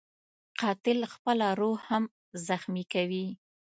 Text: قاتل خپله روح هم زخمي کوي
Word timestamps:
قاتل 0.59 0.99
خپله 1.13 1.47
روح 1.61 1.79
هم 1.91 2.03
زخمي 2.47 2.83
کوي 2.93 3.25